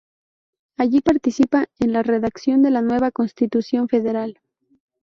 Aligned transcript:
Allí 0.77 1.01
participa 1.01 1.67
en 1.77 1.93
la 1.93 2.01
redacción 2.01 2.63
de 2.63 2.71
la 2.71 2.81
nueva 2.81 3.11
Constitución 3.11 3.87
federal. 3.87 4.41